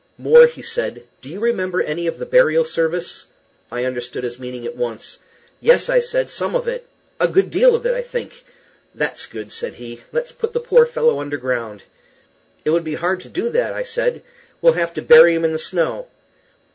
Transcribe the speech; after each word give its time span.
"More," 0.17 0.49
said 0.63 0.95
he, 0.95 1.03
"do 1.21 1.29
you 1.31 1.39
remember 1.39 1.79
any 1.79 2.07
of 2.07 2.17
the 2.17 2.25
burial 2.25 2.65
service?" 2.65 3.25
I 3.71 3.85
understood 3.85 4.23
his 4.23 4.39
meaning 4.39 4.65
at 4.65 4.75
once. 4.75 5.19
"Yes," 5.59 5.89
I 5.89 5.99
said, 5.99 6.27
"some 6.27 6.55
of 6.55 6.67
it 6.67 6.87
a 7.19 7.27
good 7.27 7.51
deal 7.51 7.75
of 7.75 7.85
it, 7.85 7.93
I 7.93 8.01
think." 8.01 8.43
"That's 8.95 9.27
good," 9.27 9.51
said 9.51 9.75
he. 9.75 10.01
"Let's 10.11 10.31
put 10.31 10.53
the 10.53 10.59
poor 10.59 10.87
fellow 10.87 11.19
under 11.19 11.37
ground." 11.37 11.83
"It 12.65 12.71
would 12.71 12.83
be 12.83 12.95
hard 12.95 13.19
to 13.19 13.29
do 13.29 13.49
that," 13.49 13.75
I 13.75 13.83
said; 13.83 14.23
"we'll 14.59 14.73
have 14.73 14.91
to 14.95 15.03
bury 15.03 15.35
him 15.35 15.45
in 15.45 15.51
the 15.53 15.59
snow." 15.59 16.07